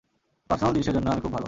[0.49, 1.39] Personal জিনিসের জন্য আমি খুব ভালো।